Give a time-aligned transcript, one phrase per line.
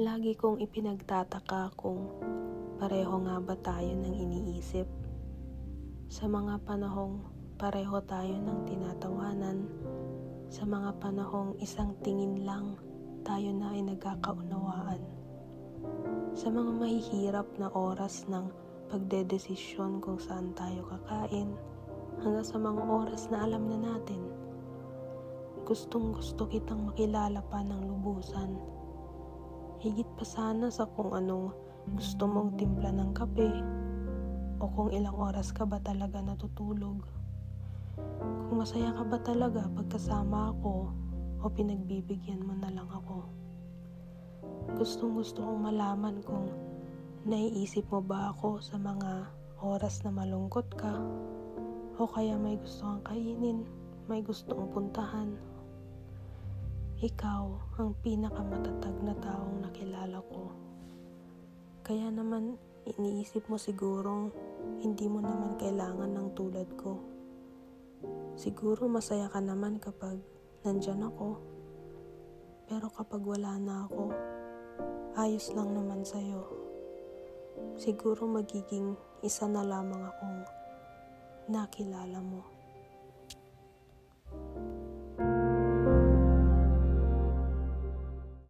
[0.00, 2.08] Lagi kong ipinagtataka kung
[2.80, 4.88] pareho nga ba tayo ng iniisip.
[6.08, 7.20] Sa mga panahong
[7.60, 9.68] pareho tayo ng tinatawanan,
[10.48, 12.80] sa mga panahong isang tingin lang
[13.28, 15.04] tayo na ay nagkakaunawaan.
[16.32, 18.48] Sa mga mahihirap na oras ng
[18.88, 21.52] pagdedesisyon kung saan tayo kakain,
[22.24, 24.32] hanggang sa mga oras na alam na natin.
[25.68, 28.79] Gustong gusto kitang makilala pa ng lubusan.
[29.80, 31.56] Higit pa sana sa kung anong
[31.96, 33.48] gusto mong timpla ng kape
[34.60, 37.00] o kung ilang oras ka ba talaga natutulog.
[38.20, 40.92] Kung masaya ka ba talaga pagkasama ako
[41.40, 43.24] o pinagbibigyan mo na lang ako.
[44.76, 46.52] Gustong gusto kong malaman kung
[47.24, 49.32] naiisip mo ba ako sa mga
[49.64, 50.92] oras na malungkot ka
[51.96, 53.64] o kaya may gusto kang kainin,
[54.12, 55.40] may gusto kong puntahan.
[57.00, 57.44] Ikaw
[57.80, 60.52] ang pinakamatatag na taong nakilala ko.
[61.80, 64.28] Kaya naman iniisip mo sigurong
[64.84, 67.00] hindi mo naman kailangan ng tulad ko.
[68.36, 70.20] Siguro masaya ka naman kapag
[70.60, 71.40] nandyan ako.
[72.68, 74.12] Pero kapag wala na ako,
[75.16, 76.44] ayos lang naman sa'yo.
[77.80, 78.92] Siguro magiging
[79.24, 80.40] isa na lamang akong
[81.48, 82.59] nakilala mo.